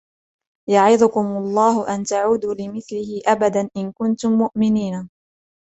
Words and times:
يعظكم 0.69 1.37
الله 1.37 1.95
أن 1.95 2.03
تعودوا 2.03 2.53
لمثله 2.53 3.21
أبدا 3.27 3.69
إن 3.77 3.91
كنتم 3.91 4.29
مؤمنين 4.33 5.09